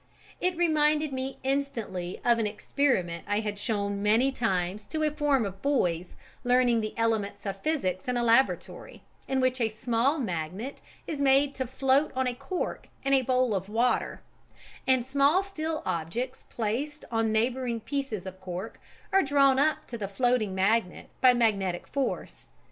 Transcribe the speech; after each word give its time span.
It 0.39 0.57
reminded 0.57 1.13
me 1.13 1.37
instantly 1.43 2.19
of 2.25 2.39
an 2.39 2.47
experiment 2.47 3.23
I 3.27 3.41
had 3.41 3.59
shown 3.59 4.01
many 4.01 4.31
times 4.31 4.87
to 4.87 5.03
a 5.03 5.11
form 5.11 5.45
of 5.45 5.61
boys 5.61 6.15
learning 6.43 6.81
the 6.81 6.97
elements 6.97 7.45
of 7.45 7.61
physics 7.61 8.07
in 8.07 8.17
a 8.17 8.23
laboratory, 8.23 9.03
in 9.27 9.39
which 9.39 9.61
a 9.61 9.69
small 9.69 10.17
magnet 10.17 10.81
is 11.05 11.21
made 11.21 11.53
to 11.53 11.67
float 11.67 12.11
on 12.15 12.25
a 12.25 12.33
cork 12.33 12.89
in 13.05 13.13
a 13.13 13.21
bowl 13.21 13.53
of 13.53 13.69
water 13.69 14.23
and 14.87 15.05
small 15.05 15.43
steel 15.43 15.83
objects 15.85 16.45
placed 16.49 17.05
on 17.11 17.31
neighbouring 17.31 17.79
pieces 17.79 18.25
of 18.25 18.41
cork 18.41 18.81
are 19.13 19.21
drawn 19.21 19.59
up 19.59 19.85
to 19.89 19.99
the 19.99 20.07
floating 20.07 20.55
magnet 20.55 21.11
by 21.21 21.31
magnetic 21.35 21.85
force. 21.85 22.49